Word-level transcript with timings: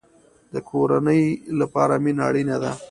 د 0.53 0.55
کورنۍ 0.69 1.23
لپاره 1.59 1.93
مینه 2.03 2.23
اړین 2.29 2.49
ده 2.63 2.71